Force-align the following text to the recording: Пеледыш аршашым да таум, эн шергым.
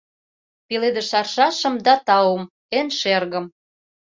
Пеледыш 0.67 1.09
аршашым 1.19 1.75
да 1.85 1.93
таум, 2.05 2.43
эн 2.77 2.87
шергым. 2.99 3.45